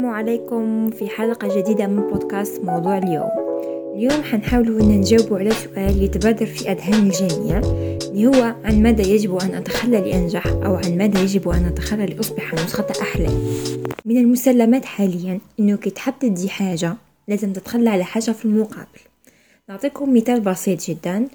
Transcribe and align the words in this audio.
السلام 0.00 0.14
عليكم 0.14 0.90
في 0.90 1.08
حلقة 1.08 1.60
جديدة 1.60 1.86
من 1.86 2.10
بودكاست 2.10 2.64
موضوع 2.64 2.98
اليوم. 2.98 3.30
اليوم 3.94 4.22
حنحاول 4.22 4.80
أن 4.80 4.88
نجاوب 4.88 5.34
على 5.34 5.50
سؤال 5.50 6.02
يتبادر 6.02 6.46
في 6.46 6.72
أذهان 6.72 7.06
الجميع 7.06 7.58
اللي 7.58 8.26
هو 8.26 8.54
عن 8.64 8.82
ماذا 8.82 9.02
يجب 9.06 9.36
أن 9.36 9.54
أتخلى 9.54 10.00
لأنجح 10.00 10.46
أو 10.46 10.74
عن 10.74 10.98
ماذا 10.98 11.22
يجب 11.22 11.48
أن 11.48 11.64
أتخلى 11.64 12.06
لأصبح 12.06 12.54
نسخة 12.54 12.86
أحلام 13.00 13.46
من 14.04 14.16
المسلمات 14.16 14.84
حاليا 14.84 15.40
أنه 15.60 15.76
كي 15.76 15.90
تحب 15.90 16.14
تدي 16.20 16.48
حاجة 16.48 16.94
لازم 17.28 17.52
تتخلى 17.52 17.90
على 17.90 18.04
حاجة 18.04 18.30
في 18.30 18.44
المقابل. 18.44 19.00
نعطيكم 19.68 20.14
مثال 20.14 20.40
بسيط 20.40 20.84
جدا. 20.84 21.28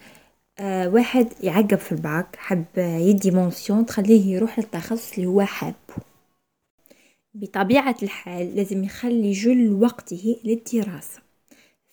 آه 0.59 0.89
واحد 0.89 1.27
يعقب 1.43 1.77
في 1.77 1.91
الباك 1.91 2.35
حب 2.37 2.65
يدي 2.77 3.31
mention 3.31 3.85
تخليه 3.85 4.35
يروح 4.35 4.59
للتخصص 4.59 5.13
اللي 5.13 5.25
هو 5.27 5.41
حابه 5.41 5.75
بطبيعة 7.35 7.95
الحال 8.03 8.55
لازم 8.55 8.83
يخلي 8.83 9.31
جل 9.31 9.73
وقته 9.81 10.37
للدراسة. 10.43 11.19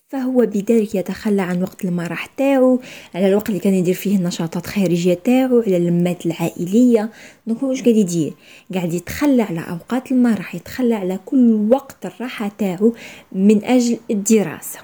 فهو 0.09 0.46
بذلك 0.46 0.95
يتخلى 0.95 1.42
عن 1.42 1.62
وقت 1.62 1.84
المرح 1.84 2.27
تاعو 2.27 2.80
على 3.15 3.28
الوقت 3.28 3.48
اللي 3.48 3.60
كان 3.60 3.74
يدير 3.74 3.95
فيه 3.95 4.16
النشاطات 4.16 4.65
الخارجية 4.66 5.15
تاعو 5.15 5.60
على 5.60 5.77
اللمات 5.77 6.27
العائلية. 6.27 7.10
دونك 7.46 7.59
هو 7.62 7.68
واش 7.68 7.82
قاعد 7.82 7.96
يدير؟ 7.96 8.32
قاعد 8.74 8.92
يتخلى 8.92 9.42
على 9.42 9.60
أوقات 9.60 10.12
المرح 10.12 10.55
يتخلى 10.55 10.95
على 10.95 11.18
كل 11.24 11.68
وقت 11.70 12.06
الراحة 12.06 12.52
تاعو 12.59 12.95
من 13.32 13.65
أجل 13.65 13.98
الدراسة. 14.10 14.79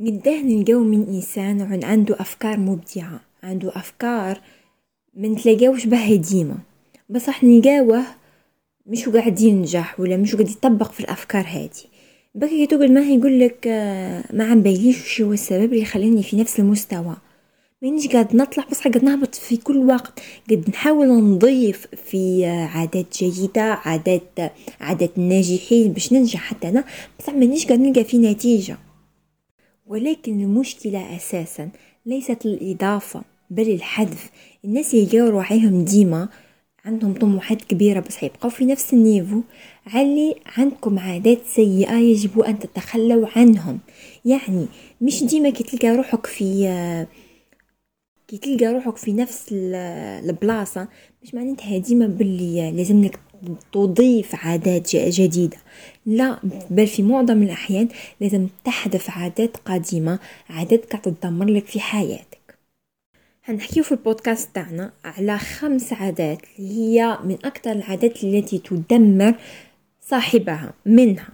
قداه 0.00 0.42
نلقاو 0.42 0.84
من 0.84 1.08
إنسان 1.08 1.84
عنده 1.84 2.16
أفكار 2.20 2.58
مبدعة 2.58 3.20
عنده 3.42 3.68
أفكار 3.68 4.40
من 5.14 5.36
تلاقاوش 5.36 5.86
بها 5.86 6.14
ديما. 6.14 6.58
بصح 7.08 7.44
نلقاوه 7.44 8.04
مش 8.86 9.08
قاعد 9.08 9.40
ينجح 9.40 10.00
ولا 10.00 10.16
مش 10.16 10.34
قاعد 10.34 10.48
يطبق 10.48 10.92
في 10.92 11.00
الأفكار 11.00 11.44
هذه. 11.48 11.70
بكي 12.34 12.66
تقول 12.66 12.92
ما 12.92 13.00
يقول 13.00 13.40
لك 13.40 13.66
آه، 13.66 14.24
ما 14.32 14.44
عم 14.44 14.62
بايليش 14.62 15.00
وش 15.00 15.20
هو 15.20 15.32
السبب 15.32 15.64
اللي 15.64 15.80
يخليني 15.82 16.22
في 16.22 16.36
نفس 16.36 16.60
المستوى. 16.60 17.16
مانيش 17.82 18.08
قاعد 18.08 18.36
نطلع 18.36 18.64
بس 18.70 18.78
قاعد 18.78 19.04
نهبط 19.04 19.34
في 19.34 19.56
كل 19.56 19.76
وقت. 19.76 20.20
قد 20.50 20.64
نحاول 20.68 21.08
نضيف 21.08 21.86
في 22.04 22.46
آه، 22.46 22.66
عادات 22.66 23.18
جيدة 23.18 23.62
عادات 23.62 24.38
عادات 24.80 25.18
الناجحين 25.18 25.92
باش 25.92 26.12
ننجح 26.12 26.40
حتى 26.40 26.68
أنا. 26.68 26.84
بس 27.18 27.28
مانيش 27.28 27.66
قاعد 27.66 27.80
نلقى 27.80 28.04
في 28.04 28.18
نتيجة. 28.18 28.78
ولكن 29.86 30.40
المشكلة 30.40 31.16
أساسا 31.16 31.68
ليست 32.06 32.46
الإضافة 32.46 33.22
بل 33.50 33.70
الحذف. 33.70 34.30
الناس 34.64 34.94
يلقاو 34.94 35.28
رواحيهم 35.28 35.84
ديما 35.84 36.28
عندهم 36.84 37.14
طموحات 37.14 37.62
كبيرة 37.62 38.00
بس 38.00 38.22
يبقوا 38.22 38.50
في 38.50 38.64
نفس 38.64 38.92
النيفو 38.92 39.40
علي 39.86 40.34
عندكم 40.56 40.98
عادات 40.98 41.38
سيئة 41.46 41.94
يجب 41.94 42.40
أن 42.40 42.58
تتخلوا 42.58 43.28
عنهم. 43.36 43.78
يعني 44.24 44.66
مش 45.00 45.24
ديما 45.24 45.50
كي 45.50 45.64
تلقى 45.64 45.96
روحك 45.96 46.26
في 46.26 47.06
كي 48.28 48.38
تلقى 48.38 48.66
روحك 48.66 48.96
في 48.96 49.12
نفس 49.12 49.46
البلاصة 49.52 50.88
مش 51.22 51.34
معناتها 51.34 51.78
ديما 51.78 52.06
باللي 52.06 52.70
لازم 52.70 53.04
لك 53.04 53.18
تضيف 53.72 54.46
عادات 54.46 54.96
جديدة. 54.96 55.56
لا 56.06 56.38
بل 56.70 56.86
في 56.86 57.02
معظم 57.02 57.42
الأحيان 57.42 57.88
لازم 58.20 58.46
تحذف 58.64 59.10
عادات 59.10 59.56
قديمة 59.56 60.18
عادات 60.50 60.92
قاعدة 60.92 61.10
تدمر 61.10 61.46
لك 61.46 61.66
في 61.66 61.80
حياتك. 61.80 62.41
هنحكيو 63.44 63.82
في 63.84 63.92
البودكاست 63.92 64.54
تاعنا 64.54 64.92
على 65.04 65.38
خمس 65.38 65.92
عادات 65.92 66.38
اللي 66.58 66.74
هي 66.74 67.18
من 67.24 67.38
أكثر 67.44 67.72
العادات 67.72 68.24
التي 68.24 68.58
تدمر 68.58 69.34
صاحبها 70.00 70.72
منها 70.86 71.28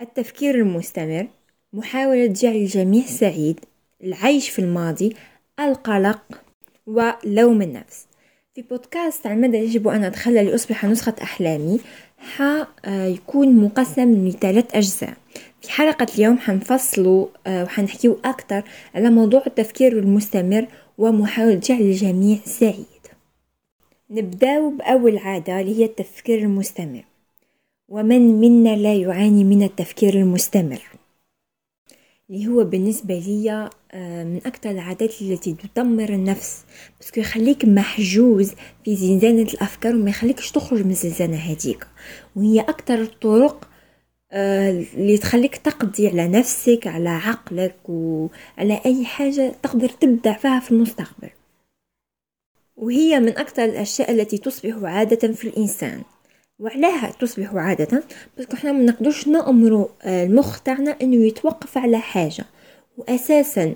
التفكير 0.00 0.54
المستمر 0.54 1.26
محاولة 1.72 2.26
جعل 2.26 2.56
الجميع 2.56 3.04
سعيد 3.04 3.60
العيش 4.04 4.48
في 4.48 4.58
الماضي 4.58 5.16
القلق 5.60 6.22
ولوم 6.86 7.62
النفس. 7.62 8.06
في 8.54 8.62
بودكاست 8.62 9.26
عن 9.26 9.40
ماذا 9.40 9.56
يجب 9.56 9.88
أن 9.88 10.04
أتخلى 10.04 10.42
لأصبح 10.42 10.84
نسخة 10.84 11.14
أحلامي 11.22 11.80
حيكون 12.18 13.56
مقسم 13.56 14.28
لثلاث 14.28 14.74
أجزاء. 14.74 15.14
في 15.60 15.70
حلقة 15.70 16.06
اليوم 16.14 16.38
حنفصلوا 16.38 17.26
آه، 17.46 17.64
وحنحكيو 17.64 18.18
أكثر 18.24 18.62
على 18.94 19.10
موضوع 19.10 19.42
التفكير 19.46 19.98
المستمر 19.98 20.66
ومحاولة 21.00 21.54
جعل 21.54 21.80
الجميع 21.80 22.38
سعيد. 22.44 22.86
نبداو 24.10 24.70
بأول 24.70 25.18
عادة 25.18 25.60
اللي 25.60 25.78
هي 25.78 25.84
التفكير 25.84 26.38
المستمر. 26.38 27.04
ومن 27.88 28.40
منا 28.40 28.76
لا 28.76 28.94
يعاني 28.94 29.44
من 29.44 29.62
التفكير 29.62 30.14
المستمر؟ 30.14 30.82
اللي 32.30 32.46
هو 32.46 32.64
بالنسبة 32.64 33.18
لي 33.18 33.70
آه، 33.92 34.24
من 34.24 34.40
أكثر 34.46 34.70
العادات 34.70 35.22
التي 35.22 35.54
تدمر 35.54 36.08
النفس 36.08 36.64
بس 37.00 37.18
يخليك 37.18 37.64
محجوز 37.64 38.52
في 38.84 38.96
زنزانة 38.96 39.42
الأفكار 39.42 39.94
وما 39.94 40.10
يخليكش 40.10 40.50
تخرج 40.50 40.84
من 40.84 40.90
الزنزانة 40.90 41.36
هذيك. 41.36 41.86
وهي 42.36 42.60
أكثر 42.60 43.02
الطرق 43.02 43.69
اللي 44.32 45.18
تخليك 45.18 45.56
تقضي 45.56 46.08
على 46.08 46.28
نفسك 46.28 46.86
على 46.86 47.08
عقلك 47.08 47.76
وعلى 47.88 48.80
أي 48.86 49.04
حاجة 49.04 49.52
تقدر 49.62 49.88
تبدع 49.88 50.32
فيها 50.32 50.60
في 50.60 50.70
المستقبل. 50.70 51.30
وهي 52.76 53.20
من 53.20 53.38
أكثر 53.38 53.64
الأشياء 53.64 54.10
التي 54.12 54.38
تصبح 54.38 54.74
عادة 54.82 55.32
في 55.32 55.48
الإنسان. 55.48 56.02
وعلاها 56.58 57.10
تصبح 57.20 57.54
عادة 57.54 58.02
بس 58.38 58.46
إحنا 58.54 58.72
ما 58.72 58.84
نقدرش 58.84 59.28
نأمروا 59.28 59.88
آه، 60.02 60.24
المخ 60.24 60.60
تاعنا 60.60 60.96
إنه 61.02 61.26
يتوقف 61.26 61.78
على 61.78 61.98
حاجة. 61.98 62.44
واساسا 62.98 63.74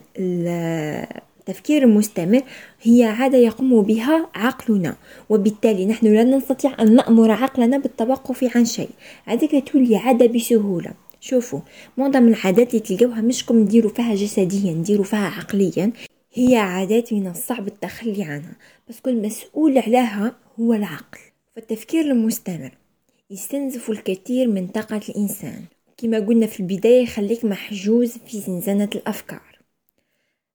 التفكير 1.49 1.82
المستمر 1.82 2.43
هي 2.82 3.05
عادة 3.05 3.38
يقوم 3.38 3.82
بها 3.82 4.28
عقلنا 4.34 4.97
وبالتالي 5.31 5.87
نحن 5.87 6.06
لا 6.06 6.25
نستطيع 6.25 6.77
أن 6.81 6.94
نأمر 6.94 7.31
عقلنا 7.31 7.78
بالتوقف 7.78 8.56
عن 8.56 8.65
شيء. 8.65 8.88
هذيك 9.25 9.69
تولي 9.69 9.97
عادة 9.97 10.27
بسهولة. 10.27 10.91
شوفوا 11.21 11.60
معظم 11.97 12.28
العادات 12.28 12.75
اللي 12.75 12.81
تلقوها 12.81 13.21
مشكم 13.21 13.59
نديروا 13.59 13.91
فيها 13.91 14.15
جسديا 14.15 14.72
نديروا 14.72 15.05
فيها 15.05 15.27
عقليا 15.28 15.93
هي 16.34 16.56
عادات 16.56 17.12
من 17.12 17.27
الصعب 17.27 17.66
التخلي 17.66 18.22
عنها. 18.22 18.56
بس 18.88 19.00
كل 19.00 19.22
مسؤول 19.22 19.78
عليها 19.78 20.37
هو 20.61 20.72
العقل. 20.72 21.19
فالتفكير 21.56 22.05
المستمر 22.05 22.71
يستنزف 23.31 23.91
الكثير 23.91 24.49
من 24.49 24.66
طاقة 24.66 25.00
الإنسان. 25.09 25.62
كما 25.97 26.19
قلنا 26.19 26.47
في 26.47 26.61
البداية 26.61 27.03
يخليك 27.03 27.44
محجوز 27.44 28.12
في 28.26 28.41
زنزانة 28.41 28.91
الأفكار. 28.94 29.53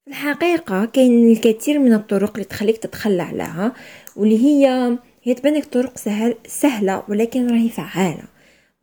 الحقيقة 0.09 0.86
كاين 0.86 1.31
الكثير 1.31 1.80
من 1.80 1.94
الطرق 1.94 2.31
اللي 2.34 2.44
تخليك 2.44 2.78
تتخلى 2.78 3.24
عليها 3.24 3.74
واللي 4.16 4.46
هي 4.46 4.97
هي 5.24 5.34
تبانك 5.34 5.66
طرق 5.66 5.97
سهل 5.97 6.36
سهلة 6.47 7.03
ولكن 7.09 7.47
راهي 7.47 7.70
فعالة. 7.70 8.24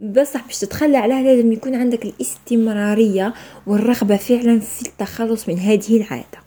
بصح 0.00 0.46
باش 0.46 0.58
تتخلى 0.58 0.96
عليها 0.96 1.22
لازم 1.22 1.52
يكون 1.52 1.74
عندك 1.74 2.04
الاستمرارية 2.04 3.34
والرغبة 3.66 4.16
فعلا 4.16 4.60
في 4.60 4.88
التخلص 4.88 5.48
من 5.48 5.58
هذه 5.58 5.96
العادة. 5.96 6.38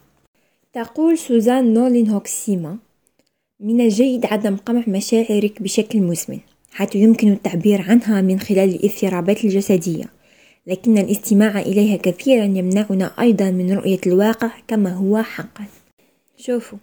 تقول 0.73 1.17
سوزان 1.17 1.73
نولين 1.73 2.09
هوكسيما 2.09 2.78
من 3.59 3.81
الجيد 3.81 4.25
عدم 4.25 4.57
قمع 4.57 4.84
مشاعرك 4.88 5.61
بشكل 5.61 6.00
مزمن 6.00 6.40
حيث 6.72 6.96
يمكن 6.96 7.31
التعبير 7.31 7.81
عنها 7.81 8.22
من 8.22 8.40
خلال 8.40 8.75
الاضطرابات 8.75 9.44
الجسدية. 9.44 10.19
لكن 10.69 10.97
الاستماع 10.97 11.59
إليها 11.59 11.97
كثيرا 11.97 12.46
يمنعنا 12.46 13.12
أيضا 13.19 13.52
من 13.52 13.74
رؤية 13.74 14.00
الواقع 14.07 14.52
كما 14.68 14.94
هو 14.94 15.24
حقا. 15.24 15.66
شوفوا 16.38 16.78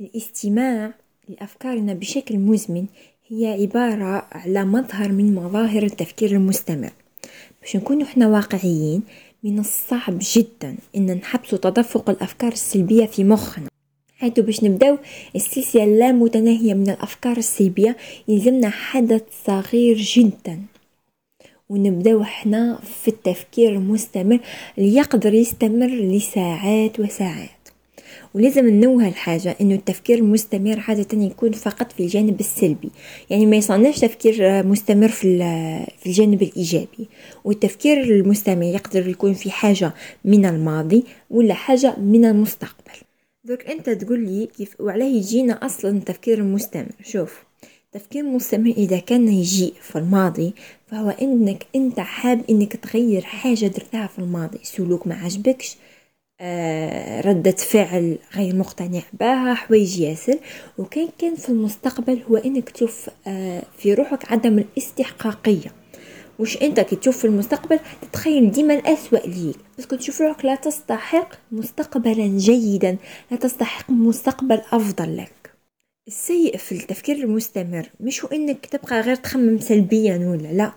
الاستماع 0.00 0.94
لأفكارنا 1.28 1.94
بشكل 1.94 2.38
مزمن 2.38 2.86
هي 3.28 3.46
عبارة 3.46 4.28
على 4.32 4.64
مظهر 4.64 5.12
من 5.12 5.34
مظاهر 5.34 5.82
التفكير 5.82 6.30
المستمر. 6.30 6.90
باش 7.62 7.76
نكون 7.76 8.02
إحنا 8.02 8.28
واقعيين 8.28 9.02
من 9.42 9.58
الصعب 9.58 10.18
جدا 10.20 10.76
إن 10.96 11.06
نحبس 11.06 11.50
تدفق 11.50 12.10
الأفكار 12.10 12.52
السلبية 12.52 13.06
في 13.06 13.24
مخنا. 13.24 13.68
حيث 14.18 14.40
باش 14.40 14.64
نبداو 14.64 14.98
السلسلة 15.36 15.84
اللامتناهية 15.84 16.74
من 16.74 16.90
الأفكار 16.90 17.36
السلبية 17.36 17.96
يلزمنا 18.28 18.70
حدث 18.70 19.22
صغير 19.46 19.96
جدا. 19.96 20.62
ونبداو 21.68 22.22
إحنا 22.22 22.78
في 23.02 23.08
التفكير 23.08 23.72
المستمر 23.72 24.38
اللي 24.78 24.94
يقدر 24.94 25.34
يستمر 25.34 25.86
لساعات 25.86 27.00
وساعات. 27.00 27.50
ولازم 28.34 28.68
ننوه 28.68 29.08
الحاجة 29.08 29.56
إنه 29.60 29.74
التفكير 29.74 30.18
المستمر 30.18 30.84
عادة 30.88 31.18
يكون 31.22 31.52
فقط 31.52 31.92
في 31.92 32.00
الجانب 32.00 32.40
السلبي. 32.40 32.90
يعني 33.30 33.46
ما 33.46 33.56
يصنعش 33.56 33.98
تفكير 34.00 34.66
مستمر 34.66 35.08
في, 35.08 35.38
في 35.98 36.06
الجانب 36.06 36.42
الإيجابي. 36.42 37.08
والتفكير 37.44 38.02
المستمر 38.02 38.62
يقدر 38.62 39.08
يكون 39.08 39.34
في 39.34 39.50
حاجة 39.50 39.92
من 40.24 40.46
الماضي 40.46 41.04
ولا 41.30 41.54
حاجة 41.54 41.96
من 41.98 42.24
المستقبل. 42.24 42.96
دوك 43.44 43.66
أنت 43.66 43.90
تقول 43.90 44.24
لي 44.24 44.46
كيف 44.46 44.80
وعلاه 44.80 45.06
يجينا 45.06 45.66
أصلا 45.66 45.90
التفكير 45.90 46.38
المستمر 46.38 46.92
شوف. 47.04 47.45
التفكير 47.96 48.24
المستمر 48.24 48.70
إذا 48.70 48.98
كان 48.98 49.28
يجي 49.28 49.74
في 49.82 49.96
الماضي 49.96 50.54
فهو 50.86 51.10
إنك 51.10 51.66
أنت 51.76 52.00
حاب 52.00 52.40
إنك 52.50 52.76
تغير 52.76 53.22
حاجة 53.22 53.66
درتها 53.66 54.06
في 54.06 54.18
الماضي. 54.18 54.58
سلوك 54.62 55.06
ما 55.06 55.14
عجبكش 55.14 55.76
آه 56.40 57.20
ردة 57.20 57.50
فعل 57.50 58.18
غير 58.34 58.56
مقتنع 58.56 59.02
بها 59.20 59.54
حوايج 59.54 59.98
ياسر. 60.00 60.38
وكان 60.78 61.08
كان 61.18 61.34
في 61.34 61.48
المستقبل 61.48 62.22
هو 62.30 62.36
إنك 62.36 62.70
تشوف 62.70 63.10
آه 63.26 63.62
في 63.78 63.94
روحك 63.94 64.32
عدم 64.32 64.58
الاستحقاقية. 64.58 65.72
وش 66.38 66.62
أنت 66.62 66.80
كي 66.80 66.96
تشوف 66.96 67.18
في 67.18 67.24
المستقبل 67.24 67.78
تتخيل 68.02 68.50
ديما 68.50 68.74
الأسوأ 68.74 69.18
ليك. 69.18 69.56
بس 69.78 69.86
تشوف 69.86 70.20
روحك 70.20 70.44
لا 70.44 70.54
تستحق 70.54 71.28
مستقبلا 71.52 72.26
جيدا 72.38 72.96
لا 73.30 73.36
تستحق 73.36 73.90
مستقبل 73.90 74.60
أفضل 74.72 75.16
لك. 75.16 75.32
السيء 76.08 76.56
في 76.56 76.72
التفكير 76.72 77.16
المستمر 77.16 77.88
مش 78.00 78.24
هو 78.24 78.28
إنك 78.28 78.66
تبقى 78.66 79.00
غير 79.00 79.14
تخمم 79.14 79.58
سلبيا 79.60 80.16
ولا 80.18 80.48
لا. 80.52 80.72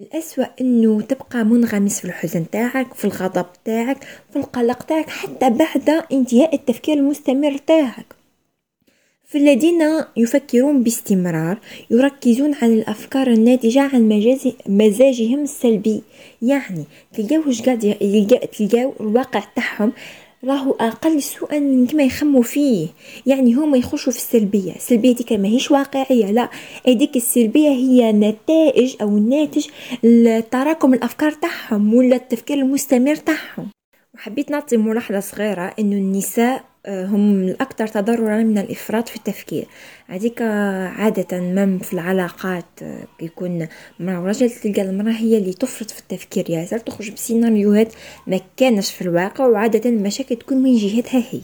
الأسوأ 0.00 0.44
إنه 0.60 1.00
تبقى 1.00 1.44
منغمس 1.44 1.98
في 2.00 2.04
الحزن 2.04 2.50
تاعك 2.50 2.94
في 2.94 3.04
الغضب 3.04 3.46
تاعك 3.64 4.04
في 4.30 4.36
القلق 4.38 4.82
تاعك 4.82 5.10
حتى 5.10 5.50
بعد 5.50 6.04
انتهاء 6.12 6.54
التفكير 6.54 6.96
المستمر 6.96 7.56
تاعك. 7.56 8.06
في 9.26 9.38
الذين 9.38 9.82
يفكرون 10.16 10.82
باستمرار 10.82 11.58
يركزون 11.90 12.54
على 12.54 12.74
الأفكار 12.74 13.26
الناتجة 13.26 13.80
عن 13.80 14.08
مزاجهم 14.66 15.42
السلبي. 15.42 16.02
يعني 16.42 16.84
تلقاوش 17.12 17.62
قاعد 17.62 17.96
تلقاو 18.58 18.94
الواقع 19.00 19.42
تاعهم 19.56 19.92
راهو 20.44 20.72
أقل 20.80 21.22
سوءا 21.22 21.58
من 21.58 21.86
كما 21.86 22.02
يخمو 22.02 22.42
فيه. 22.42 22.88
يعني 23.26 23.54
هما 23.54 23.78
يخشوا 23.78 24.12
في 24.12 24.18
السلبية. 24.18 24.72
السلبية 24.72 25.14
ديك 25.14 25.32
ماهيش 25.32 25.70
واقعية 25.70 26.30
لا. 26.30 26.48
هذيك 26.86 27.16
السلبية 27.16 27.68
هي 27.68 28.12
نتائج 28.12 28.96
أو 29.02 29.18
ناتج 29.18 29.66
تراكم 30.50 30.94
الأفكار 30.94 31.32
تاعهم 31.32 31.94
ولا 31.94 32.16
التفكير 32.16 32.58
المستمر 32.58 33.14
تاعهم. 33.16 33.68
وحبيت 34.14 34.50
نعطي 34.50 34.76
ملاحظة 34.76 35.20
صغيرة 35.20 35.74
إنه 35.78 35.96
النساء 35.96 36.69
هم 36.88 37.42
الأكثر 37.42 37.86
تضررا 37.86 38.42
من 38.42 38.58
الإفراط 38.58 39.08
في 39.08 39.16
التفكير. 39.16 39.66
هذيك 40.06 40.42
عادة 40.42 41.40
ما 41.40 41.78
في 41.78 41.92
العلاقات 41.92 42.64
آه، 42.82 43.06
يكون 43.20 43.68
مرأة 44.00 44.22
ورجل 44.22 44.50
تلقى 44.50 44.82
المرأة 44.82 45.12
هي 45.12 45.38
اللي 45.38 45.52
تفرط 45.52 45.90
في 45.90 46.00
التفكير. 46.00 46.50
ياسر 46.50 46.78
تخرج 46.78 47.10
بسيناريوهات 47.10 47.94
ما 48.26 48.40
كانش 48.56 48.90
في 48.90 49.02
الواقع 49.02 49.46
وعادة 49.46 49.90
المشاكل 49.90 50.36
تكون 50.36 50.58
من 50.58 50.76
جهتها 50.76 51.24
هي. 51.30 51.40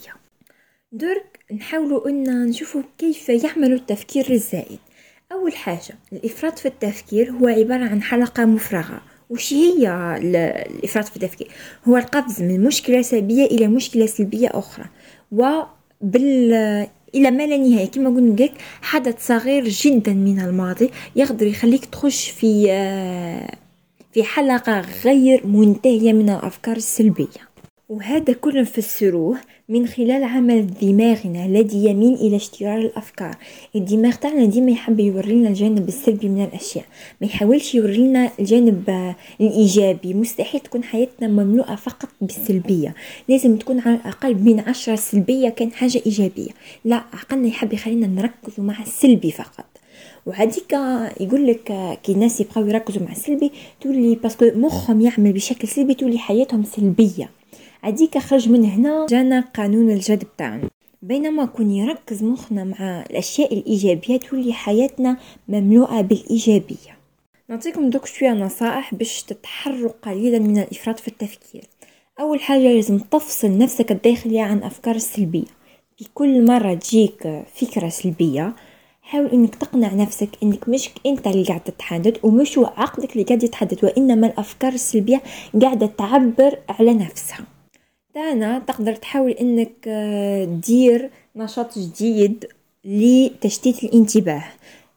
درك 0.92 1.38
نحاولوا 1.52 2.08
أن 2.08 2.46
نشوفوا 2.46 2.82
كيف 2.98 3.28
يعمل 3.28 3.72
التفكير 3.72 4.30
الزائد. 4.30 4.78
أول 5.32 5.56
حاجة 5.56 5.98
الإفراط 6.12 6.58
في 6.58 6.68
التفكير 6.68 7.30
هو 7.30 7.46
عبارة 7.48 7.84
عن 7.84 8.02
حلقة 8.02 8.44
مفرغة. 8.44 9.15
وش 9.30 9.52
هي 9.52 9.88
الإفراط 10.22 11.04
في 11.08 11.16
التفكير؟ 11.16 11.48
هو 11.88 11.96
القفز 11.96 12.42
من 12.42 12.64
مشكلة 12.64 13.02
سلبية 13.02 13.44
إلى 13.44 13.66
مشكلة 13.66 14.06
سلبية 14.06 14.48
أخرى. 14.52 14.84
وبال 15.32 16.52
إلى 17.14 17.30
ما 17.30 17.46
لا 17.46 17.56
نهاية. 17.56 17.86
كما 17.90 18.08
قلنا 18.08 18.42
لك 18.42 18.52
حدث 18.82 19.26
صغير 19.26 19.68
جدا 19.68 20.12
من 20.12 20.40
الماضي 20.40 20.90
يقدر 21.16 21.46
يخليك 21.46 21.84
تخش 21.84 22.30
في 22.30 22.66
في 24.12 24.22
حلقة 24.24 24.80
غير 25.04 25.46
منتهية 25.46 26.12
من 26.12 26.30
الأفكار 26.30 26.76
السلبية. 26.76 27.45
وهذا 27.88 28.32
كله 28.32 28.60
نفسروه 28.60 29.38
من 29.68 29.86
خلال 29.86 30.24
عمل 30.24 30.66
دماغنا 30.82 31.46
الذي 31.46 31.84
يميل 31.84 32.14
إلى 32.14 32.36
اشترار 32.36 32.78
الأفكار. 32.78 33.36
الدماغ 33.76 34.14
تاعنا 34.14 34.44
ديما 34.44 34.70
يحب 34.70 35.00
يورينا 35.00 35.48
الجانب 35.48 35.88
السلبي 35.88 36.28
من 36.28 36.44
الأشياء. 36.44 36.84
ما 37.20 37.26
يحاولش 37.26 37.74
يورينا 37.74 38.30
الجانب 38.40 39.14
الإيجابي. 39.40 40.14
مستحيل 40.14 40.60
تكون 40.60 40.84
حياتنا 40.84 41.28
مملوءة 41.28 41.74
فقط 41.74 42.08
بالسلبية. 42.20 42.94
لازم 43.28 43.56
تكون 43.56 43.80
على 43.80 43.94
الأقل 43.94 44.34
بين 44.34 44.60
عشرة 44.60 44.94
سلبية 44.94 45.48
كان 45.48 45.72
حاجة 45.72 46.02
إيجابية. 46.06 46.50
لا 46.84 46.96
عقلنا 46.96 47.48
يحب 47.48 47.72
يخلينا 47.72 48.06
نركز 48.06 48.60
مع 48.60 48.82
السلبي 48.82 49.30
فقط. 49.30 49.66
وهذيك 50.26 50.72
يقول 51.20 51.46
لك 51.46 51.98
كي 52.02 52.12
الناس 52.12 52.40
يبقاو 52.40 52.66
يركزوا 52.66 53.02
مع 53.02 53.12
السلبي 53.12 53.50
تولي 53.80 54.14
parce 54.14 54.37
que 54.37 54.50
مخهم 54.54 55.00
يعمل 55.00 55.32
بشكل 55.32 55.68
سلبي 55.68 55.94
تولي 55.94 56.18
حياتهم 56.18 56.64
سلبية. 56.64 57.30
عديك 57.86 58.18
خرج 58.18 58.48
من 58.48 58.64
هنا 58.64 59.06
جانا 59.06 59.40
قانون 59.40 59.90
الجذب 59.90 60.26
تاعنا 60.38 60.70
بينما 61.02 61.44
كون 61.44 61.70
يركز 61.70 62.22
مخنا 62.22 62.64
مع 62.64 63.04
الأشياء 63.10 63.54
الإيجابية 63.54 64.16
تولي 64.16 64.52
حياتنا 64.52 65.16
مملوءة 65.48 66.00
بالإيجابية. 66.00 66.96
نعطيكم 67.48 67.90
دوك 67.90 68.06
شوية 68.06 68.30
نصائح 68.30 68.94
باش 68.94 69.22
تتحروا 69.22 69.90
قليلا 70.02 70.38
من 70.38 70.58
الإفراط 70.58 71.00
في 71.00 71.08
التفكير. 71.08 71.64
أول 72.20 72.40
حاجة 72.40 72.72
لازم 72.72 72.98
تفصل 72.98 73.58
نفسك 73.58 73.92
الداخلية 73.92 74.42
عن 74.42 74.62
أفكار 74.62 74.94
السلبيه 74.94 75.46
في 75.96 76.04
كل 76.14 76.46
مرة 76.46 76.74
تجيك 76.74 77.44
فكرة 77.54 77.88
سلبية 77.88 78.54
حاول 79.02 79.26
إنك 79.26 79.54
تقنع 79.54 79.94
نفسك 79.94 80.28
إنك 80.42 80.68
مش 80.68 80.90
أنت 81.06 81.26
اللي 81.26 81.44
قاعد 81.44 81.60
تتحدث 81.60 82.24
ومش 82.24 82.58
عقلك 82.58 83.12
اللي 83.12 83.24
قاعد 83.24 83.42
يتحدث 83.42 83.84
وإنما 83.84 84.26
الأفكار 84.26 84.72
السلبية 84.72 85.22
قاعدة 85.62 85.86
تعبر 85.86 86.58
على 86.68 86.94
نفسها. 86.94 87.55
ثانيا 88.16 88.58
تقدر 88.58 88.94
تحاول 88.94 89.30
إنك 89.30 89.72
آه، 89.88 90.44
دير 90.44 91.10
نشاط 91.36 91.78
جديد 91.78 92.44
لتشتيت 92.84 93.84
الانتباه. 93.84 94.44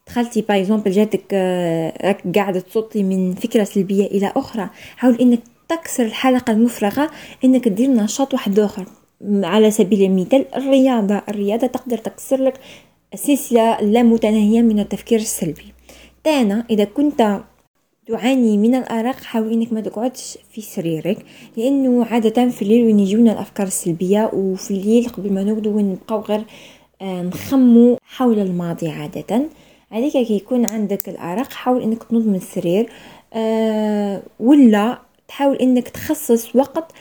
دخلتي 0.08 0.42
par 0.42 0.62
exemple 0.62 0.92
جاتك 0.92 1.24
آه، 1.34 2.08
راك 2.08 2.24
قاعدة 2.36 2.60
تصوتي 2.60 3.04
من 3.04 3.34
فكرة 3.34 3.64
سلبية 3.64 4.06
إلى 4.06 4.34
أخرى. 4.36 4.70
حاول 4.98 5.16
إنك 5.22 5.40
تكسر 5.70 6.06
الحلقة 6.06 6.52
المفرغة 6.52 7.12
إنك 7.44 7.68
دير 7.68 7.90
نشاط 7.90 8.34
واحد 8.34 8.60
آخر. 8.60 8.86
على 9.44 9.72
سبيل 9.72 10.04
المثال 10.04 10.56
الرياضة. 10.56 11.22
الرياضة 11.30 11.68
تقدر 11.68 11.98
تكسر 11.98 12.44
لك 12.44 12.60
سلسلة 13.16 13.82
لا 13.82 14.04
متناهية 14.04 14.62
من 14.62 14.80
التفكير 14.80 15.20
السلبي. 15.20 15.74
تانا 16.24 16.66
إذا 16.70 16.84
كنت 16.84 17.42
تعاني 18.10 18.58
من 18.58 18.76
الأرق 18.76 19.16
حاول 19.16 19.52
إنك 19.52 19.74
ما 19.74 19.82
تقعدش 19.82 20.38
في 20.52 20.62
سريرك 20.62 21.26
لأنه 21.58 22.06
عادة 22.06 22.50
في 22.50 22.62
الليل 22.62 22.86
وين 22.86 23.00
يجونا 23.00 23.32
الأفكار 23.32 23.68
السلبية 23.68 24.30
وفي 24.34 24.72
الليل 24.72 25.10
قبل 25.10 25.34
ما 25.34 25.44
نرقدو 25.44 25.76
وين 25.76 25.92
نبقاو 25.92 26.22
غير 26.22 26.44
آه، 27.02 27.22
نخمو 27.22 27.98
حول 28.04 28.40
الماضي 28.40 28.90
عادة. 28.90 29.42
عليك 29.92 30.14
كي 30.14 30.36
يكون 30.36 30.66
عندك 30.66 31.10
الأرق 31.10 31.52
حاول 31.52 31.82
إنك 31.82 32.04
تنوض 32.04 32.28
من 32.28 32.36
السرير 32.36 32.90
أه 33.34 34.22
ولا 34.40 35.00
تحاول 35.28 35.56
إنك 35.56 35.88
تخصص 35.88 36.56
وقت 36.56 36.92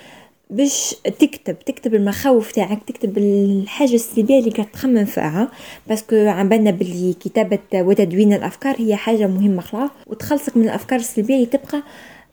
باش 0.51 0.95
تكتب 1.19 1.59
تكتب 1.59 1.95
المخاوف 1.95 2.53
تاعك 2.53 2.79
تكتب 2.87 3.19
الحاجة 3.19 3.95
السلبية 3.95 4.39
اللي 4.39 4.51
قاعد 4.51 4.71
تخمم 4.71 5.05
فيها 5.05 5.51
باسكو 5.89 6.17
عم 6.17 6.49
بالنا 6.49 6.71
باللي 6.71 7.13
كتابة 7.13 7.59
وتدوين 7.75 8.33
الأفكار 8.33 8.75
هي 8.79 8.97
حاجة 8.97 9.27
مهمة 9.27 9.61
خلاص 9.63 9.91
وتخلصك 10.07 10.57
من 10.57 10.63
الأفكار 10.65 10.99
السلبية 10.99 11.35
اللي 11.35 11.47
تبقى 11.47 11.83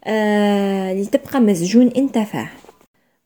آه 0.06 0.92
اللي 0.92 1.06
تبقى 1.06 1.40
مسجون 1.40 1.88
أنت 1.88 2.18
فيها. 2.18 2.52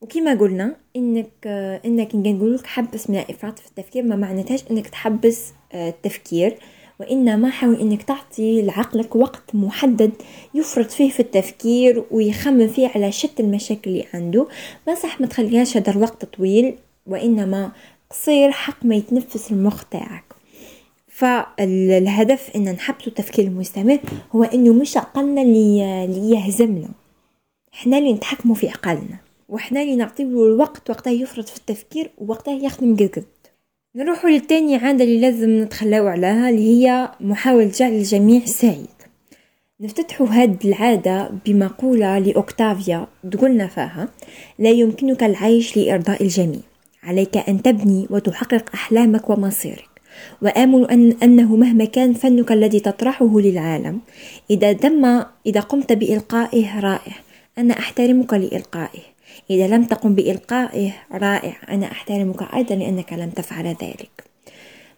وكما 0.02 0.34
قلنا 0.34 0.76
إنك 0.96 1.30
آه 1.46 1.82
إنك 1.86 2.16
نقول 2.16 2.56
لك 2.56 2.68
حبس 2.68 3.10
من 3.10 3.16
الإفراط 3.20 3.60
في 3.60 3.68
التفكير 3.68 4.04
ما 4.04 4.16
معناتهاش 4.16 4.64
إنك 4.72 4.88
تحبس 4.88 5.46
آه 5.74 5.90
التفكير. 5.90 6.58
وإنما 7.00 7.50
حاول 7.50 7.76
إنك 7.76 8.04
تعطي 8.04 8.62
لعقلك 8.62 9.16
وقت 9.16 9.44
محدد 9.54 10.12
يفرط 10.54 10.92
فيه 10.92 11.10
في 11.10 11.20
التفكير 11.20 12.04
ويخمم 12.12 12.68
فيه 12.68 12.88
على 12.96 13.12
شتى 13.12 13.44
المشاكل 13.44 13.90
اللي 13.92 14.06
عنده. 14.14 14.48
ما 14.88 14.96
صح 14.96 15.22
ما 15.22 15.28
تخليهاش 15.28 15.78
هذا 15.78 15.92
الوقت 15.92 16.26
طويل 16.26 16.76
وإنما 17.08 17.72
قصير 18.10 18.52
حق 18.52 18.86
ما 18.86 18.96
يتنفس 18.96 19.52
المخ 19.52 19.84
تاعك. 19.84 20.24
فالهدف 21.08 22.50
إن 22.56 22.72
نحبسوا 22.72 23.08
التفكير 23.08 23.46
المستمر 23.46 24.00
هو 24.36 24.44
إنه 24.44 24.74
مش 24.74 24.98
عقلنا 24.98 25.42
اللي, 25.42 25.80
يهزمنا. 26.32 26.90
إحنا 27.74 27.98
اللي 27.98 28.14
نتحكموا 28.14 28.56
في 28.56 28.70
عقلنا 28.70 29.18
وإحنا 29.50 29.82
اللي 29.82 29.96
نعطيه 29.96 30.24
الوقت 30.24 30.90
وقتها 30.90 31.12
يفرط 31.14 31.50
في 31.50 31.58
التفكير 31.58 32.12
ووقتها 32.18 32.54
يخدم 32.54 32.96
قد 32.96 33.26
نروحوا 33.96 34.30
للتاني 34.30 34.76
عادة 34.76 35.04
اللي 35.04 35.20
لازم 35.22 35.62
نتخلاو 35.62 36.08
عليها 36.08 36.50
اللي 36.50 36.86
هي 36.88 37.12
محاولة 37.20 37.72
جعل 37.76 37.92
الجميع 37.92 38.46
سعيد. 38.46 38.88
نفتتح 39.82 40.22
هاد 40.22 40.66
العادة 40.66 41.32
بمقولة 41.46 42.20
لأوكتافيا 42.20 43.08
تقولنا 43.32 43.68
فيها. 43.68 44.10
لا 44.60 44.70
يمكنك 44.70 45.24
العيش 45.24 45.78
لإرضاء 45.78 46.24
الجميع. 46.24 46.60
عليك 47.04 47.38
أن 47.38 47.62
تبني 47.62 48.08
وتحقق 48.10 48.70
أحلامك 48.74 49.30
ومصيرك. 49.30 49.90
وآمل 50.42 50.86
أن 50.92 51.16
أنه 51.24 51.56
مهما 51.56 51.86
كان 51.86 52.14
فنك 52.14 52.52
الذي 52.52 52.80
تطرحه 52.80 53.40
للعالم 53.40 54.00
إذا 54.50 54.72
دم 54.72 55.24
إذا 55.46 55.60
قمت 55.60 55.94
بإلقائه 55.94 56.80
رائع. 56.80 57.14
أنا 57.58 57.80
أحترمك 57.80 58.34
لإلقائه. 58.34 59.19
إذا 59.50 59.68
لم 59.68 59.84
تقم 59.84 60.16
بإلقائه 60.16 60.92
رائع. 61.12 61.58
أنا 61.70 61.92
أحترمك 61.92 62.54
أيضا 62.54 62.76
لأنك 62.76 63.14
لم 63.14 63.30
تفعل 63.30 63.68
ذلك. 63.68 64.24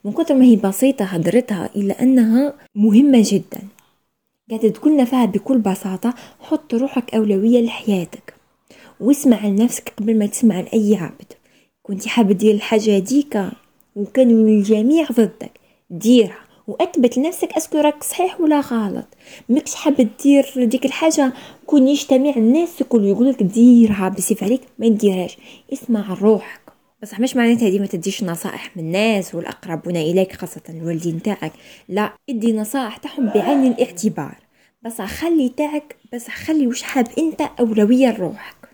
من 0.04 0.12
كثر 0.12 0.36
ما 0.36 0.46
هي 0.46 0.56
بسيطة 0.56 1.06
هدرتها 1.06 1.70
إلا 1.76 2.04
أنها 2.04 2.54
مهمة 2.76 3.24
جدا. 3.26 3.62
قاعدة 4.50 4.70
تقولنا 4.70 5.06
فيها 5.06 5.26
بكل 5.26 5.58
بساطة 5.58 6.14
حط 6.40 6.74
روحك 6.74 7.16
أولوية 7.16 7.62
لحياتك. 7.62 8.34
واسمع 9.00 9.46
لنفسك 9.46 9.94
قبل 9.98 10.20
ما 10.20 10.26
تسمع 10.26 10.60
لأي 10.60 10.96
عبد. 10.96 11.34
كنتي 11.84 12.10
حابة 12.10 12.34
دير 12.34 12.56
الحاجة 12.56 12.98
هذيك 12.98 13.44
وكانوا 13.96 14.48
الجميع 14.48 15.08
ضدك. 15.12 15.52
ديرها. 15.90 16.41
وأثبت 16.68 17.18
لنفسك 17.18 17.54
est-ce 17.54 17.70
que 17.70 17.78
راك 17.78 18.04
صحيح 18.04 18.42
ولا 18.42 18.60
غلط. 18.60 19.08
ماكش 19.50 19.76
حاب 19.76 20.10
دير 20.24 20.66
ديك 20.66 20.86
الحاجة 20.86 21.34
كون 21.66 21.88
يجتمع 21.88 22.34
الناس 22.38 22.82
الكل 22.82 23.06
يقولك 23.06 23.44
ديرها 23.44 24.10
بسيف 24.10 24.44
عليك 24.44 24.62
ما 24.80 24.88
ديرهاش 24.88 25.38
اسمع 25.74 26.14
روحك. 26.14 26.62
بصح 27.04 27.20
مش 27.20 27.36
معناتها 27.36 27.70
ديما 27.70 27.86
تديش 27.86 28.24
نصائح 28.24 28.78
من 28.78 28.84
الناس 28.84 29.36
والاقربون 29.36 29.98
إليك 29.98 30.36
خاصة 30.36 30.62
الوالدين 30.70 31.22
تاعك. 31.22 31.52
لا 31.90 32.14
ادي 32.30 32.54
نصائح 32.54 32.98
تاعهم 32.98 33.30
بعين 33.30 33.68
الاعتبار. 33.68 34.38
بس 34.82 35.02
خلي 35.02 35.50
تاعك 35.50 35.96
بس 36.14 36.28
خلي 36.28 36.68
وش 36.68 36.84
حاب 36.84 37.08
أنت 37.18 37.42
أولوية 37.60 38.18
لروحك. 38.18 38.70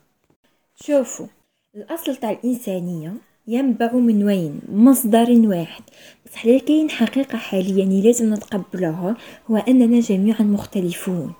شوفوا 0.75 1.27
الأصل 1.75 2.15
تاع 2.15 2.31
الإنسانية 2.31 3.13
ينبع 3.49 3.93
من 3.93 4.23
وين؟ 4.23 4.59
مصدر 4.71 5.27
واحد. 5.31 5.83
بصح 6.25 6.41
كاين 6.41 6.89
حقيقة 6.89 7.37
حاليا 7.37 7.85
لازم 7.85 8.33
نتقبلها 8.33 9.15
هو 9.51 9.57
أننا 9.57 9.99
جميعا 9.99 10.41
مختلفون. 10.41 11.31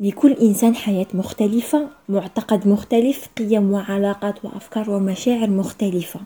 لكل 0.00 0.32
إنسان 0.32 0.74
حياة 0.74 1.06
مختلفة 1.14 1.88
معتقد 2.08 2.68
مختلف 2.68 3.28
قيم 3.38 3.72
وعلاقات 3.72 4.44
وأفكار 4.44 4.90
ومشاعر 4.90 5.50
مختلفة. 5.50 6.20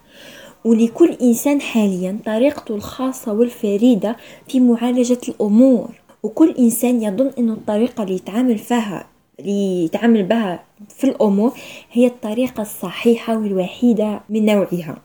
ولكل 0.64 1.16
إنسان 1.22 1.60
حاليا 1.60 2.18
طريقته 2.26 2.74
الخاصة 2.74 3.32
والفريدة 3.32 4.16
في 4.48 4.60
معالجة 4.60 5.20
الأمور. 5.28 5.90
وكل 6.22 6.54
إنسان 6.58 7.02
يظن 7.02 7.30
أن 7.38 7.50
الطريقة 7.50 8.02
اللي 8.02 8.14
يتعامل 8.14 8.58
فيها 8.58 9.09
يتعامل 9.46 10.22
بها 10.22 10.64
في 10.88 11.04
الأمور 11.04 11.52
هي 11.92 12.06
الطريقة 12.06 12.62
الصحيحة 12.62 13.38
والوحيدة 13.38 14.20
من 14.28 14.44
نوعها. 14.44 15.02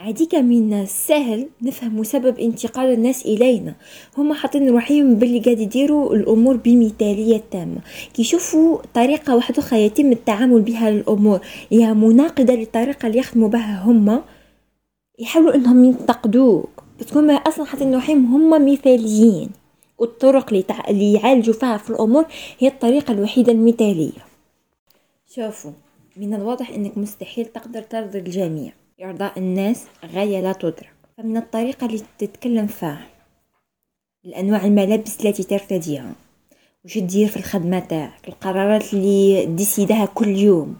عاديك 0.00 0.34
من 0.34 0.72
السهل 0.72 1.48
نفهم 1.62 2.04
سبب 2.04 2.38
انتقال 2.38 2.92
الناس 2.92 3.26
إلينا. 3.26 3.74
هما 4.18 4.34
حاطين 4.34 4.68
روحهم 4.68 5.14
باللي 5.14 5.40
قاعد 5.40 5.60
يديروا 5.60 6.14
الأمور 6.14 6.56
بمثالية 6.56 7.42
تامة. 7.50 7.80
كيشوفوا 8.14 8.78
طريقة 8.94 9.36
واحدة 9.36 9.58
أخرى 9.58 9.82
يتم 9.82 10.12
التعامل 10.12 10.62
بها 10.62 10.90
للأمور 10.90 11.40
هي 11.70 11.94
مناقضة 11.94 12.54
للطريقة 12.54 13.06
اللي 13.06 13.18
يخدموا 13.18 13.48
بها 13.48 13.82
هما 13.82 14.22
يحاولوا 15.18 15.54
إنهم 15.54 15.84
ينتقدوك. 15.84 16.70
هما 17.14 17.32
أصلا 17.34 17.64
حاطين 17.64 17.94
روحهم 17.94 18.34
هما 18.34 18.58
مثاليين. 18.58 19.50
والطرق 19.98 20.52
اللي, 20.88 21.12
يعالجوا 21.12 21.54
فيها 21.54 21.76
في 21.76 21.90
الأمور 21.90 22.26
هي 22.58 22.68
الطريقة 22.68 23.12
الوحيدة 23.12 23.52
المثالية. 23.52 24.26
شوفوا 25.34 25.72
من 26.16 26.34
الواضح 26.34 26.70
إنك 26.70 26.98
مستحيل 26.98 27.44
تقدر 27.44 27.82
ترضي 27.82 28.18
الجميع. 28.18 28.72
إرضاء 29.02 29.38
الناس 29.38 29.84
غاية 30.14 30.40
لا 30.40 30.52
تدرك. 30.52 30.92
فمن 31.16 31.36
الطريقة 31.36 31.86
اللي 31.86 32.02
تتكلم 32.18 32.66
فيها 32.66 33.06
الأنواع 34.24 34.64
الملابس 34.64 35.26
التي 35.26 35.42
ترتديها. 35.42 36.12
وش 36.84 36.94
تدير 36.94 37.28
في 37.28 37.36
الخدمة 37.36 37.78
تاعك؟ 37.78 38.28
القرارات 38.28 38.94
اللي 38.94 39.46
ديسيدها 39.46 40.06
كل 40.06 40.28
يوم. 40.28 40.76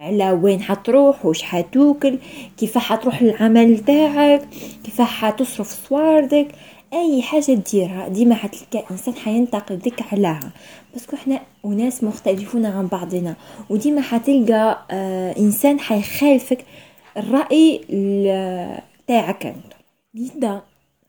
على 0.00 0.32
وين 0.32 0.62
حتروح؟ 0.62 1.26
وش 1.26 1.42
حتوكل؟ 1.42 2.18
كيف 2.58 2.78
حتروح 2.78 3.22
للعمل 3.22 3.78
تاعك؟ 3.78 4.48
كيف 4.84 5.00
حتصرف 5.00 5.88
صواردك؟ 5.88 6.48
أي 6.96 7.22
حاجة 7.22 7.52
ديرها 7.52 8.08
ديما 8.08 8.34
حتلقى 8.34 8.84
إنسان 8.90 9.14
حينتقدك 9.14 10.12
عليها 10.12 10.50
بس 10.96 11.14
إحنا 11.14 11.40
وناس 11.64 12.04
مختلفون 12.04 12.66
عن 12.66 12.86
بعضنا 12.86 13.36
وديما 13.70 14.00
حتلقى 14.00 14.86
آه 14.90 15.38
إنسان 15.38 15.80
حيخالفك 15.80 16.64
الرأي 17.16 17.78
تاعك 19.06 19.46
أنت. 19.46 19.72
لذا 20.14 20.62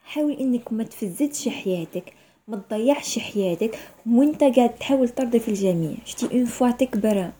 حاول 0.05 0.31
إنك 0.31 0.73
ما 0.73 0.83
تفسدش 0.83 1.49
حياتك 1.49 2.13
ما 2.47 2.57
تضيعش 2.57 3.19
حياتك 3.19 3.79
وإنت 4.11 4.43
قاعد 4.43 4.69
تحاول 4.69 5.09
ترضي 5.09 5.39
في 5.39 5.47
الجميع. 5.47 5.91
شتي 6.05 6.25
une 6.37 6.45
fois 6.45 6.71
تكبر. 6.71 7.31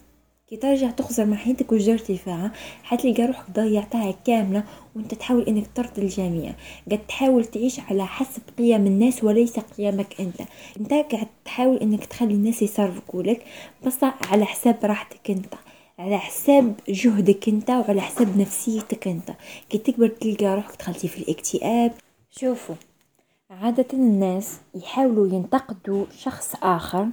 كي 0.50 0.58
ترجع 0.58 0.92
تخزر 0.92 1.26
مع 1.26 1.38
حياتك 1.38 1.72
وجرتي 1.72 2.18
فيها 2.18 2.52
حتلقى 2.84 3.26
روحك 3.26 3.52
ضيعتها 3.52 4.12
كاملة 4.26 4.64
وانت 4.96 5.14
تحاول 5.14 5.44
انك 5.44 5.68
ترضي 5.76 6.02
الجميع. 6.02 6.54
قاعد 6.90 7.08
تحاول 7.08 7.46
تعيش 7.46 7.80
على 7.80 8.06
حسب 8.06 8.42
قيم 8.58 8.86
الناس 8.88 9.24
وليس 9.24 9.60
قيمك 9.60 10.22
انت. 10.22 10.42
انت 10.80 10.94
قاعد 10.94 11.28
تحاول 11.46 11.78
انك 11.78 12.06
تخلي 12.06 12.34
الناس 12.34 12.62
يصرفوا 12.62 13.24
لك 13.24 13.46
بس 13.86 13.98
على 14.04 14.46
حساب 14.46 14.78
راحتك 14.84 15.32
انت 15.32 15.54
على 16.00 16.18
حساب 16.18 16.76
جهدك 16.90 17.50
انت 17.50 17.70
وعلى 17.70 18.02
حساب 18.02 18.38
نفسيتك 18.38 19.08
انت. 19.08 19.32
كي 19.70 19.78
تكبر 19.78 20.08
تلقى 20.08 20.56
روحك 20.56 20.80
دخلتي 20.80 21.08
في 21.08 21.18
الاكتئاب. 21.18 21.92
شوفوا 22.32 22.76
عادة 23.50 23.88
الناس 23.94 24.58
يحاولوا 24.76 25.28
ينتقدوا 25.28 26.06
شخص 26.18 26.56
آخر 26.64 27.08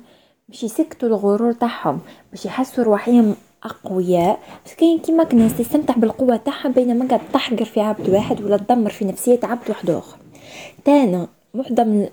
باش 0.48 0.64
يسكتوا 0.64 1.08
الغرور 1.08 1.52
تاعهم 1.52 2.00
باش 2.30 2.46
يحسوا 2.46 2.84
روحهم 2.84 3.34
أقوياء. 3.62 4.38
بس 4.66 4.74
كاين 4.74 4.98
كيما 4.98 5.34
ناس 5.34 5.58
تستمتع 5.58 5.94
بالقوة 5.94 6.36
تاعها 6.36 6.68
بينما 6.68 7.08
قاعد 7.08 7.20
تحقر 7.32 7.64
في 7.64 7.80
عبد 7.80 8.10
واحد 8.10 8.42
ولا 8.42 8.56
تدمر 8.56 8.90
في 8.90 9.04
نفسية 9.04 9.40
عبد 9.42 9.68
واحد 9.68 9.90
آخر. 9.90 10.16
تانا 10.84 11.26
واحدة 11.54 11.84
من 11.84 12.08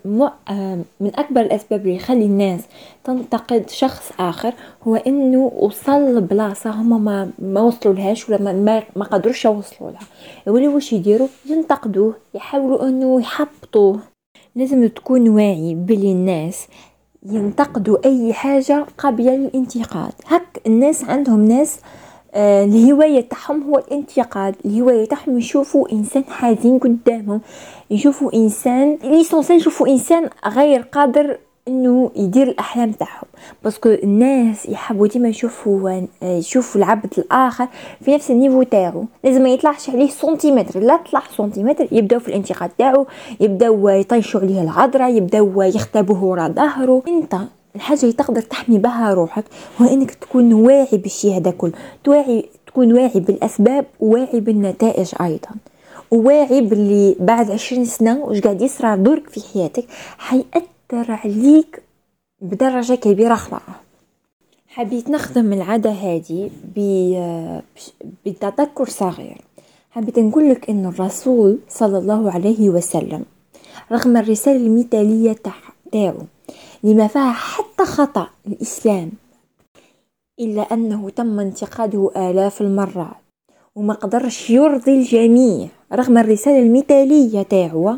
من 1.00 1.12
أكبر 1.16 1.42
الأسباب 1.42 1.82
اللي 1.82 1.96
يخلي 1.96 2.26
الناس 2.26 2.62
تنتقد 3.04 3.70
شخص 3.70 4.12
آخر 4.20 4.54
هو 4.84 4.96
إنه 4.96 5.52
وصل 5.56 6.16
لبلاصة 6.18 6.70
هما 6.70 6.98
ما 6.98 7.32
ما 7.40 7.62
وصلوا 7.62 7.96
لهاش 7.96 8.30
ولا 8.30 8.54
ما 8.54 8.84
ما 8.96 9.06
قدروش 9.06 9.46
يوصلوا 9.46 9.92
لها. 9.92 10.00
يولي 10.48 10.68
واش 10.68 10.94
يديروا؟ 10.94 11.28
ينتقدوه 11.50 12.14
يحاولوا 12.34 12.90
إنه 12.90 13.22
يحبطوه. 13.22 14.00
لازم 14.56 14.88
تكون 14.88 15.30
واعي 15.30 15.76
بلي 15.76 16.12
الناس 16.12 16.68
ينتقدوا 17.26 17.98
أي 18.06 18.34
حاجة 18.34 18.86
قابلة 18.98 19.36
للانتقاد 19.36 20.12
هك 20.28 20.62
الناس 20.68 21.04
عندهم 21.04 21.46
ناس 21.46 21.80
آه 22.34 22.66
الهواية 22.66 23.22
تاعهم 23.30 23.64
هو 23.64 23.78
الانتقاد. 23.78 24.56
الهواية 24.66 25.06
تاعهم 25.06 25.38
يشوفوا 25.38 25.92
إنسان 25.92 26.24
حزين 26.30 26.80
قدامهم 26.80 27.42
يشوفوا 27.92 28.34
إنسان 28.34 28.98
l'essentiel 29.04 29.58
يشوفوا 29.58 29.88
إنسان 29.88 30.30
غير 30.48 30.82
قادر 30.82 31.38
إنه 31.68 32.12
يدير 32.16 32.48
الأحلام 32.48 32.92
تاعهم. 32.92 33.28
parce 33.64 33.80
que 33.80 33.90
الناس 33.90 34.66
يحبوا 34.66 35.08
ديما 35.08 35.30
يشوفوا 35.30 36.02
يشوفوا 36.24 36.82
العبد 36.82 37.14
الآخر 37.18 37.68
في 38.06 38.16
نفس 38.16 38.32
ال 38.32 38.36
niveau 38.36 38.64
تاعو. 38.64 39.06
لازم 39.24 39.44
ما 39.44 39.50
يطلعش 39.50 39.90
عليه 39.90 40.10
سنتيمتر. 40.10 40.80
لا 40.80 41.00
طلع 41.12 41.24
سنتيمتر 41.38 41.88
يبداو 41.92 42.20
في 42.20 42.28
الانتقاد 42.28 42.70
تاعو 42.78 43.06
يبداو 43.40 43.90
يطيشوا 43.90 44.42
عليه 44.42 44.62
العذره 44.62 45.08
يبداو 45.08 45.62
يغتابوه 45.62 46.24
ورا 46.24 46.48
ظهره. 46.48 47.04
أنت 47.08 47.36
الحاجة 47.76 48.02
اللي 48.02 48.14
تقدر 48.14 48.42
تحمي 48.42 48.78
بها 48.78 49.14
روحك 49.14 49.44
هو 49.82 49.86
إنك 49.86 50.12
تكون 50.12 50.54
واعي 50.54 50.98
بالشيء 50.98 51.38
هذا 51.38 51.52
كل 51.52 51.72
توعي 52.04 52.46
تكون 52.68 52.94
واعي 52.94 53.20
بالأسباب 53.20 53.86
وواعي 54.00 54.40
بالنتائج 54.40 55.12
أيضا. 55.22 55.50
وواعي 56.12 56.62
باللي 56.62 57.16
بعد 57.20 57.52
عشرين 57.52 57.86
سنة 57.86 58.20
وش 58.24 58.42
قاعد 58.42 58.62
يصرى 58.62 58.98
دورك 58.98 59.30
في 59.30 59.42
حياتك 59.54 59.86
حيأثر 60.18 60.71
عليك 60.94 61.84
بدرجة 62.42 62.94
كبيرة 62.94 63.36
خلاص 63.36 63.62
حبيت 64.68 65.10
نخدم 65.10 65.54
العادة 65.54 65.90
هذه 65.90 66.50
بتذكر 68.26 68.86
صغير. 68.90 69.42
حبيت 69.92 70.20
نقول 70.20 70.50
لك 70.50 70.70
ان 70.70 70.86
الرسول 70.86 71.60
صلى 71.70 71.98
الله 71.98 72.32
عليه 72.32 72.70
وسلم 72.70 73.26
رغم 73.92 74.18
الرسالة 74.18 74.58
المثالية 74.58 75.36
تاعو 75.92 76.18
لما 76.84 77.08
فيها 77.08 77.32
حتى 77.32 77.86
خطأ 77.86 78.28
الإسلام 78.48 79.12
إلا 80.40 80.62
أنه 80.62 81.10
تم 81.10 81.40
انتقاده 81.40 82.12
آلاف 82.16 82.62
المرات 82.62 83.16
وما 83.76 83.94
قدرش 83.94 84.50
يرضي 84.50 84.92
الجميع 84.92 85.68
رغم 85.94 86.18
الرسالة 86.18 86.60
المثالية 86.60 87.42
تاعو. 87.42 87.96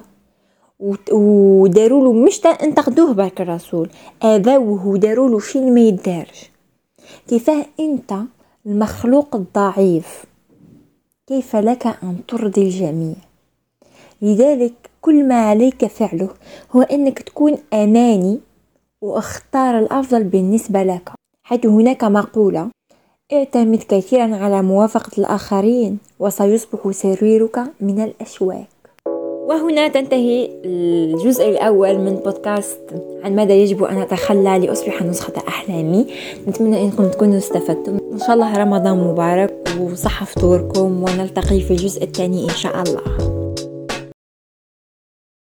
وداروا 1.12 2.04
له 2.04 2.14
مش 2.14 2.46
انتقدوه 2.46 3.14
برك 3.14 3.42
الرسول. 3.42 3.90
اذوه 4.24 4.88
وداروا 4.88 5.30
له 5.30 5.40
شي 5.40 5.62
ما 5.62 5.80
يدارش. 5.80 6.52
كيفاه 7.28 7.66
انت 7.80 8.14
المخلوق 8.66 9.36
الضعيف؟ 9.36 10.26
كيف 11.28 11.56
لك 11.56 11.88
أن 11.88 12.18
ترضي 12.28 12.62
الجميع؟ 12.62 13.16
لذلك 14.22 14.74
كل 15.02 15.28
ما 15.28 15.36
عليك 15.36 15.86
فعله 15.86 16.30
هو 16.72 16.82
إنك 16.82 17.20
تكون 17.20 17.58
اناني 17.74 18.40
واختار 19.02 19.80
الأفضل 19.80 20.24
بالنسبة 20.24 20.84
لك. 20.84 21.12
حيث 21.44 21.66
هناك 21.66 22.04
مقولة 22.04 22.70
اعتمد 23.34 23.84
كثيرا 23.90 24.36
على 24.36 24.62
موافقة 24.62 25.12
الآخرين 25.18 25.98
وسيصبح 26.20 26.92
سريرك 26.92 27.64
من 27.82 28.04
الأشواك. 28.04 28.73
وهنا 29.48 29.88
تنتهي 29.88 30.50
الجزء 30.66 31.50
الأول 31.50 31.98
من 31.98 32.16
بودكاست 32.16 32.80
عن 33.24 33.36
ماذا 33.36 33.54
يجب 33.54 33.84
أن 33.84 33.98
أتخلى 33.98 34.60
لأصبح 34.60 35.02
نسخة 35.02 35.34
أحلامي. 35.48 36.06
نتمنى 36.48 36.84
أنكم 36.84 37.08
تكونوا 37.08 37.38
استفدتم. 37.38 37.98
إن 38.14 38.20
شاء 38.20 38.34
الله 38.34 38.58
رمضان 38.58 38.98
مبارك 38.98 39.54
وصحة 39.82 40.26
فطوركم 40.26 41.04
ونلتقي 41.04 41.62
في 41.62 41.72
الجزء 41.72 42.04
الثاني 42.04 42.44
إن 42.44 42.50
شاء 42.50 42.82
الله. 42.82 43.43